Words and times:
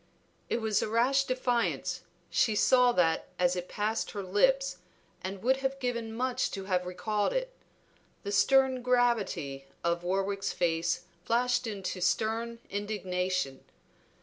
It 0.49 0.61
was 0.61 0.81
a 0.81 0.89
rash 0.89 1.25
defiance; 1.25 2.01
she 2.31 2.55
saw 2.55 2.91
that 2.93 3.27
as 3.37 3.55
it 3.55 3.69
passed 3.69 4.09
her 4.13 4.23
lips, 4.23 4.77
and 5.23 5.43
would 5.43 5.57
have 5.57 5.77
given 5.77 6.11
much 6.11 6.49
to 6.53 6.63
have 6.65 6.87
recalled 6.87 7.33
it. 7.33 7.53
The 8.23 8.31
stern 8.31 8.81
gravity 8.81 9.65
of 9.83 10.03
Warwick's 10.03 10.51
face 10.53 11.03
flashed 11.23 11.67
into 11.67 11.99
a 11.99 12.01
stern 12.01 12.57
indignation. 12.67 13.63